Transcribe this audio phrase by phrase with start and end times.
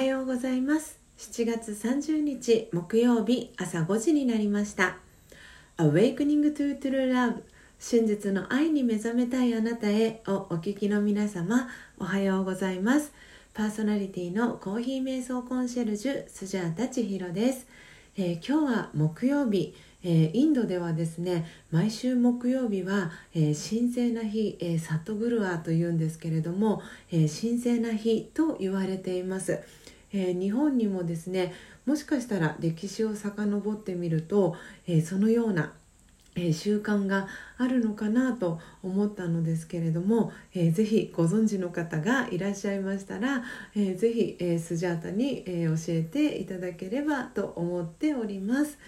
[0.00, 0.98] はようございます。
[1.18, 4.96] 7月30日木曜日朝5時になりました。
[5.76, 7.42] Awakening to True Love
[7.78, 13.12] 真実の愛に目覚めたいあなたへをお聞きの皆様おはようございます。
[13.52, 17.66] パーソナリティのコーヒー瞑想コンシェルジュスジャータ千尋です、
[18.16, 19.74] えー、今日は木曜日。
[20.02, 26.80] えー、インドではですね毎週木曜日は、えー、神聖な日、えー、サットグルアというんですけれども、
[27.12, 29.60] え神聖な日と言われています、
[30.12, 31.52] え日本にもですね
[31.86, 34.56] もしかしたら歴史を遡ってみると、
[34.86, 35.72] えそのような
[36.36, 37.26] え習慣が
[37.58, 43.42] あるのかなと思ったのですけれども、えー、ぜひご存知の方がいらっしゃいましたら、
[43.74, 48.78] えー、ぜひ、えー、スジャータに、え教えていただければと思っております。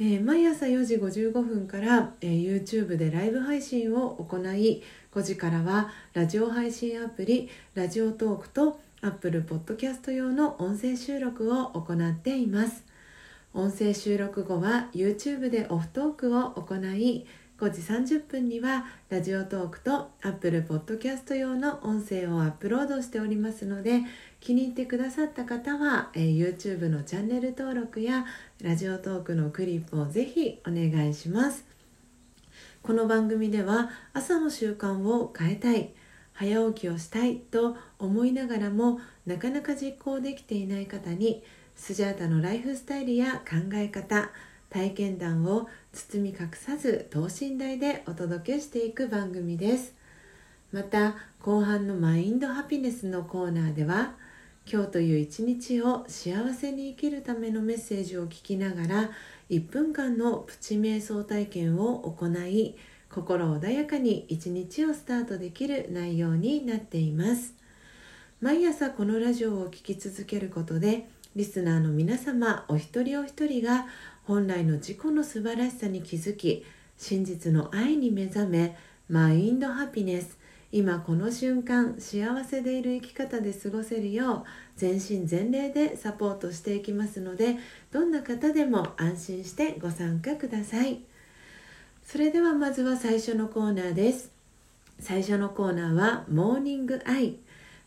[0.00, 4.82] えー、毎朝4時55分から、えー、YouTube でライブ配信を行い
[5.14, 12.84] 5時からはラジオ配信アプリラジオトークと Apple Podcast 用の音声収録を行っています。
[13.52, 17.26] 音声収録後は YouTube でオフトークを行い
[17.58, 24.02] 5時30分にはラジオトークと Apple Podcast 用の音声をアップロードしておりますので
[24.40, 28.24] 気に入ってくださった方は、え、YouTube のチャンネル登録や
[28.62, 31.64] ラジオトークのクリップをぜひお願いします。
[32.82, 35.90] この番組では朝の習慣を変えたい。
[36.34, 41.42] 早起きをしたいと思いながらもなかなか実行できていない方に
[41.74, 44.30] スジャータのライフスタイルや考え方
[44.70, 49.94] 体験談を包み隠さず等身大でお届けしていく番組です。
[50.72, 54.14] また後半のマインドハピネスのコーナーでは
[54.70, 59.10] 今日という一日を幸せに生きるためのメッセージを聞きながら
[59.50, 62.76] 1分間のプチ瞑想体験を行い
[63.12, 67.54] 心穏やかに一日をスタートできる内容になっています。
[68.40, 73.86] 毎朝このラジオを聴き続けることでリスナーの皆様お一人お一人が
[74.24, 76.64] 本来の自己の素晴らしさに気づき
[76.96, 78.76] 真実の愛に目覚め
[79.08, 80.38] マインドハピネス
[80.72, 87.56] 今この瞬間幸せでいる生き方で過ごせるよう全身全霊でサポートしていきますので
[87.92, 91.11] どんな方でも安心してご参加ください。
[92.12, 94.30] それではまずは最初のコーナーです。
[95.00, 97.36] 最初のコーナーはモーニングアイ。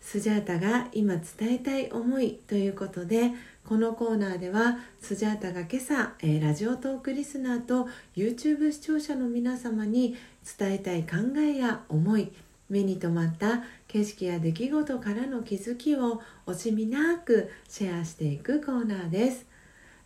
[0.02, 3.34] スジャータが今伝えたい思いということで
[3.68, 10.16] このコーナーではスジャータが今朝、えー、ラジオトークリスナーと YouTube 視聴者の皆様に
[10.58, 12.32] 伝えたい考えや思い
[12.68, 19.46] 目に留まった景色や出来事からの気づきを惜しみなくシェアしていくコーナーです。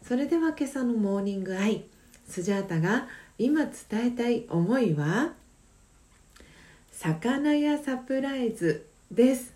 [0.04, 1.86] それでは今朝のモーニングアイ。
[2.28, 3.08] スジャータが
[3.40, 5.32] 今伝えたい思いは
[6.92, 9.54] 魚やサプライズです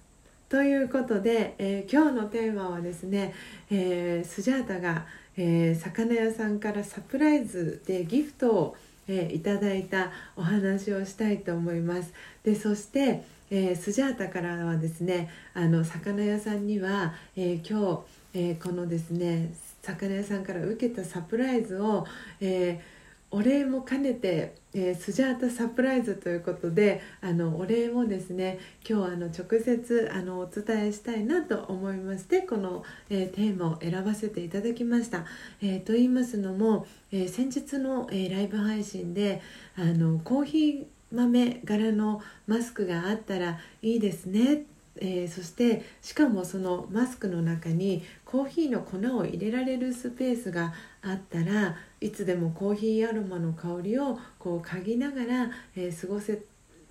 [0.48, 3.34] ということで、えー、今日のテーマはですね、
[3.70, 5.06] えー、スジャータが、
[5.36, 12.14] えー、魚屋さんからサプライズでギフトを、えいただいたお話をしたいと思います。
[12.46, 22.08] でそして、えスジャータからはですねあの魚屋さんには、え今日、えこのですね魚屋さんから受けたサプライズを、
[22.40, 23.03] えー
[23.34, 35.26] お礼も兼ねて、えー、スジャータサプライズということであのお礼もですね今日あの直接あのお伝えしたいなと思いましてこの、えー、テーマを選ばせていただきました。
[35.64, 39.42] えー、と言いますのも、え先日の、えライブ配信で
[39.76, 44.66] あのコーヒー豆柄のマスクがあったらいいですね
[44.98, 56.42] えー、そしてしかもそのマスクの中にコーヒーの粉を入れられるスペースがあったらいつでもコーヒーアロマの香りをこう嗅ぎながら、えー、過ごせ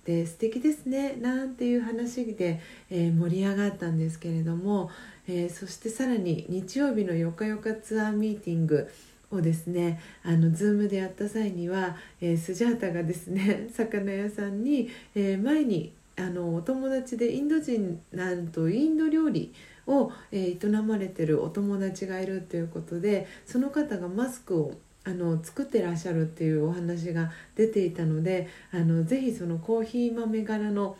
[0.03, 2.59] て素敵ですねなんていう話で、
[2.89, 4.89] えー、盛り上がったんですけれども、
[5.27, 8.91] えそしてさらに日曜日のよかよかツアーミーティング
[9.31, 19.53] をですねあの Zoom でやった際には、えスジャータがですね 魚屋さんに、え前にあのお友達でインド人なんとインド料理
[19.87, 24.73] を、え、営まれてるお友達がいるということでその方がマスクを
[25.05, 30.97] あの作ってらっしゃるっていうお話が出ていたのであのぜひそのコーヒー豆柄の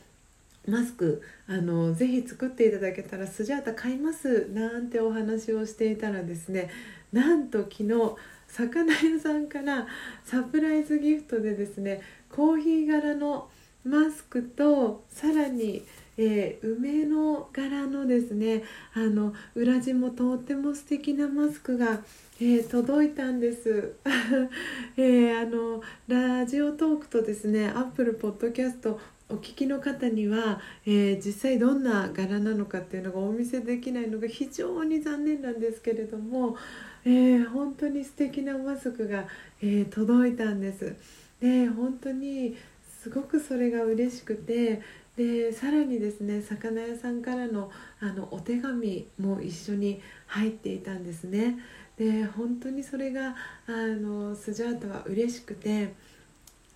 [0.67, 6.69] マスクあのぜひ作っていただけたらスジャータ買いますなんてお話をしていたらですね
[7.11, 8.15] なんと昨日
[8.47, 9.87] 魚屋さんから
[10.23, 13.49] サプライズギフトでですねコーヒー柄の
[13.83, 15.83] マスクとさらに、
[16.17, 18.63] えー、梅の柄のですね
[18.93, 22.01] あの裏地もとっても素敵なマスクが、
[22.39, 23.93] えー、届いたんです、
[24.97, 28.99] えー、あのラジオトークとですねアップルポッドキャスト
[29.29, 36.55] お聞きの方には、えー、実際どんな柄なのかっていうのがお見せできないのが非常に残念なんですけれども、
[37.03, 39.25] えー、本当に素敵なマスクが、
[39.61, 40.95] えー、届いたんです。
[41.39, 42.55] で本当に
[43.01, 44.81] すごくそれが嬉しくて
[45.15, 47.69] でさらにですね魚屋さんからの
[47.99, 51.59] あのお手紙も一緒に入っていたんですね。
[51.97, 53.35] で本当にそれが
[53.67, 55.93] あのスジャータは嬉しくて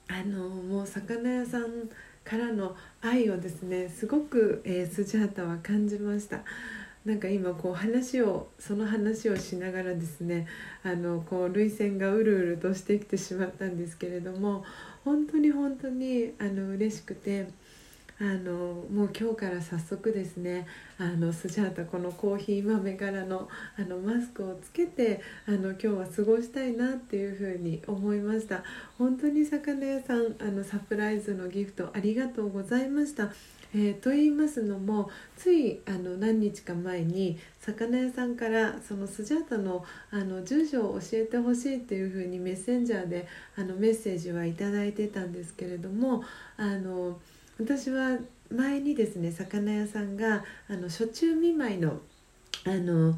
[0.07, 1.89] あのもう魚屋さん
[2.23, 6.43] からの愛をですねすごく、えー、スジャータは感じました。
[7.05, 10.45] なんか今こう話をその話をしながらですね
[10.83, 14.65] あのこう涙腺がうるうるとしてきてしまったんですけれども
[15.05, 17.47] 本当に本当にあの嬉しくて。
[18.19, 20.65] あのもう今日から早速ですね
[20.97, 23.47] あのスジャータこのコーヒー豆柄の
[23.77, 28.63] あのマスクをつけてあの今日は過ごしたいなっていうふうに思いました。
[28.97, 33.31] 本当に魚屋さんあのサプライズのギフトありがとうございました。
[33.75, 43.27] えー、と言いますのもついあの何日か前に魚屋さんからそのスジャータのあの住所を教えてほしいっていうふうにメッセンジャーで
[43.57, 46.23] あのメッセージは頂いてたんですけれども
[46.55, 47.19] あの
[47.59, 48.17] 私は
[48.49, 51.99] 前にですね魚屋さんがあの初中見舞いの
[52.65, 53.17] あの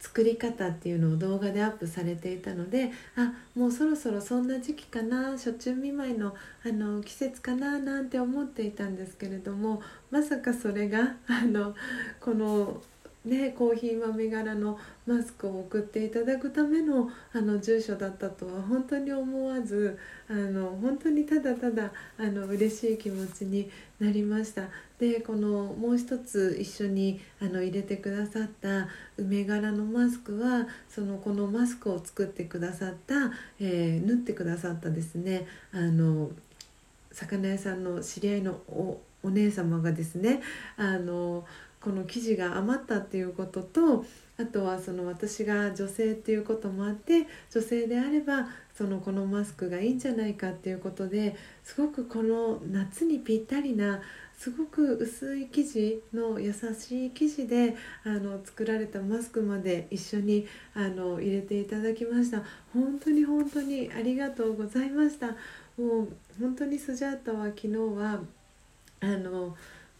[0.00, 11.74] 作り方っていうのを動画でアップされていたのであもうそろそろそんな時期かな初中見舞いのあの季節かななんて思っていたんですけれどもまさかそれがあの
[12.20, 12.80] この
[13.28, 19.98] ね、コーヒー豆柄のマスクを送っていただくためのあの住所だったとは本当に思わず
[20.28, 23.70] あの本当にただただあの嬉しい気持ちに
[24.00, 24.68] なりました。
[24.98, 33.14] でこのもう一つ一緒にあの入れてくださった梅柄のマスクはそのこのマスクを作ってくださった、
[33.60, 35.46] えー、縫ってくださったですね。
[35.72, 36.30] あの
[37.12, 40.40] 魚屋さんの知り合いのおお姉様がですね
[40.76, 41.44] あの
[41.80, 44.04] この生地が余ったっていうことと
[44.36, 54.00] あとはその私が女性っていうこともあって女性であればそのこのマスクがいいんじゃないかっていうことですごくこの夏にぴったりな
[54.38, 62.44] すごく薄い生地の優しい生地であの作られたマスクまで一緒にあの入れていただきました。
[62.72, 65.26] 本当に本当にありがとうございました。
[65.76, 66.08] もう
[66.40, 68.20] 本当にスジャータは昨日は
[69.00, 69.56] あの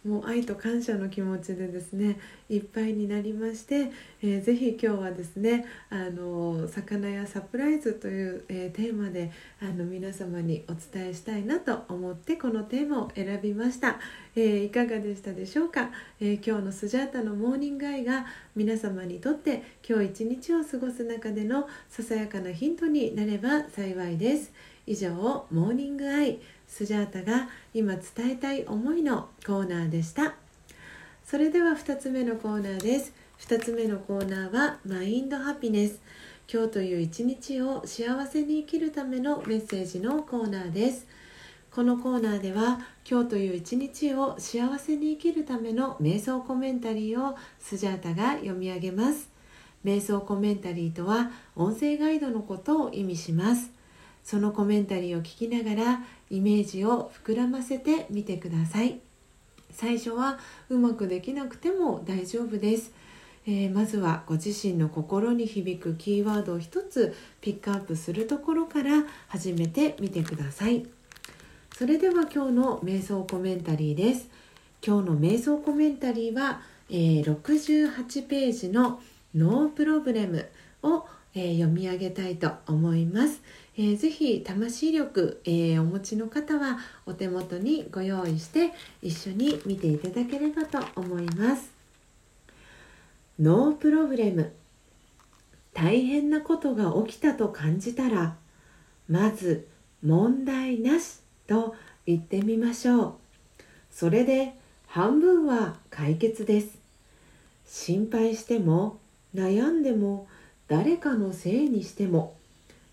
[0.09, 2.19] もう愛と感謝の気持ちでですね
[2.49, 14.01] いっぱいになりまして、えー、ぜひ今日はですね「あの魚やサプライズ」という、えー、テーマであの皆様にお伝えしたいなと思ってこのテーマを選びました、
[14.35, 15.91] えー、いかがでしたでしょうか、
[16.21, 18.25] え今日のスジャータのモーニングアイが
[18.57, 24.53] 皆様にとって今日一日を過ごす中でのささやかなヒントになれば幸いです。
[24.87, 25.11] 以上
[25.51, 26.39] モーニングアイ。
[26.69, 30.35] スジャータが今伝えたい思いのコーナーでした。
[31.25, 33.13] それでは2つ目のコーナーです。
[33.41, 36.01] 2つ目のコーナーはマインドハピネス。
[36.53, 41.07] 今日という一日を幸せに生きるためのメッセージのコーナーです。
[41.71, 49.31] このコーナーでは今日という一日を幸せに生きるための瞑想コメンタリーをスジャータが読み上げます。
[49.85, 53.78] 瞑想コメンタリーとは音声ガイドのことを意味します。
[54.29, 59.01] そのコメンタリーを聞きながらイメージを膨らませてみてください。
[59.71, 62.93] 最初はうまくできなくても大丈夫です、
[63.47, 70.87] えー、まずはご自身の心に響くキーワードを一つピックアップするところから始めてみてください。
[71.75, 74.29] それでは今日の瞑想コメンタリーです。
[74.87, 79.01] 今日の瞑想コメンタリーは、えー、68ページの
[79.35, 80.47] ノープロブレム
[80.83, 83.43] を、え、読み上げたいと思います、
[83.77, 91.71] えー、ぜひ魂力、えー、お持ちの方はお手元にご用意して一緒に見ていただければと思います。
[93.39, 94.53] ノープロブレム。
[95.73, 98.35] 大変なことが起きたと感じたら
[99.09, 99.69] まず
[100.05, 103.15] 問題なしと言ってみましょう。
[103.93, 104.55] それで
[104.89, 106.79] 半分は解決です。
[107.65, 108.99] 心配しても
[109.35, 110.27] 悩んでも
[110.69, 112.37] 誰かのせいにしても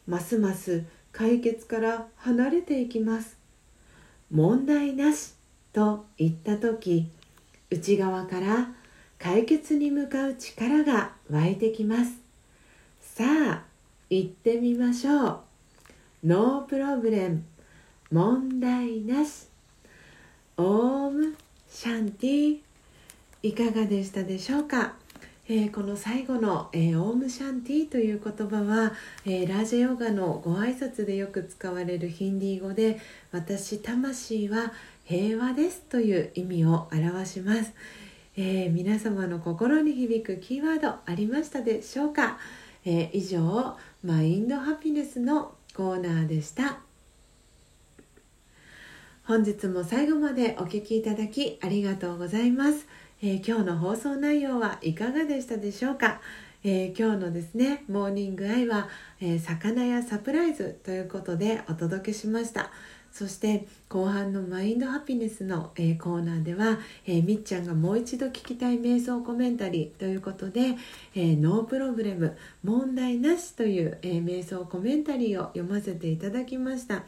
[0.08, 3.38] ますます解決から離れていきます。
[4.32, 5.34] 問題なし
[5.72, 7.10] と言った時
[7.70, 8.74] 内側から
[9.20, 12.14] 解決に向かう力が湧いてきます。
[13.02, 13.64] さあ
[14.10, 15.40] 行ってみましょう。
[16.24, 17.44] ノープロブレム
[18.12, 19.48] 問題なし。
[20.58, 21.36] ओम
[21.70, 22.58] शांति
[23.44, 24.96] いかがでしたでしょうか？
[25.48, 28.94] えー、この最後の、えー、ओम शांति という言葉は、
[29.26, 33.00] えー、ラージャヨガのご挨拶でよく使われるヒンディー語で
[33.32, 34.74] 私魂は
[35.04, 37.74] 平和ですという意味を表します、
[38.36, 42.40] え、皆様の心に響くキーワードありましたでしょうか、
[42.84, 46.80] え、以上マインドハピネスのコーナーでした。
[49.26, 52.88] 本日も最後までお聴きいただきありがとうございます、
[53.22, 56.20] えー、今日の放送内容はいかがでしたでしょうか、
[56.66, 58.90] えー、今日のですねモーニングアイは、
[59.22, 62.72] えー、魚やサプライズということでお届けしました
[63.14, 70.76] そして後半のマインドハピネスの、えー、コーナーでは、えー、みっちゃんがもう一度聞きたい瞑想コメンタリーということで、
[71.16, 72.36] えー、 No problem
[72.66, 77.06] 問題なしという、え瞑想コメンタリーを読ませていただきました。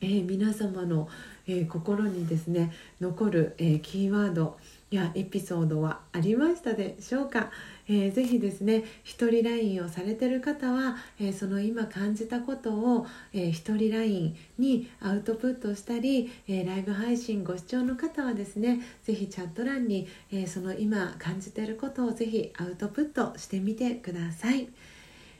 [0.00, 1.08] え皆様の
[1.48, 4.58] え、心にですね残る、え、キーワード
[4.90, 7.50] やエピソードはありましたでしょうか、
[7.88, 24.68] えー、ぜひですね一人 LINE をされてる方は、えー、その今感じたことを、えー、一人 LINE にアウトプットしたり、えー、ライブ配信ご視聴の方はですねぜひチャット欄に、えー、その今感じてることをぜひアウトプットしてみてください。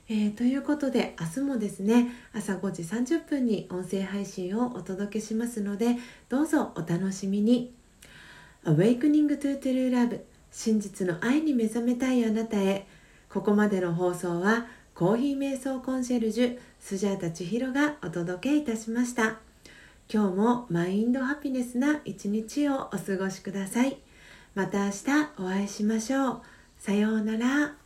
[0.09, 5.97] えー、ということで明日もですね朝5時30分に音声配信をお届けしますので
[6.29, 7.75] どうぞお楽しみに
[8.66, 12.85] Awakening to True Love 真実の愛に目覚めたいあなたへ。
[13.28, 19.37] ここまでの放送はコーヒー瞑想コンシェルジュスジャータ千尋がお届けいたしました。
[20.12, 23.99] 今日もマインドハピネスな一日をお過ごしください。
[24.56, 24.96] また明日
[25.38, 26.42] お会いしましょう。
[26.76, 27.86] さようなら。